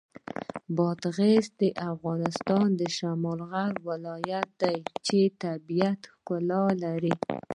بادغیس 0.75 1.45
د 1.61 1.63
افغانستان 1.91 2.67
د 2.79 2.81
شمال 2.97 3.39
غرب 3.51 3.77
ولایت 3.89 4.49
دی 4.61 4.77
چې 5.05 5.19
د 5.29 5.33
طبیعت 5.43 5.99
ښکلا 6.13 6.63
لري. 6.83 7.13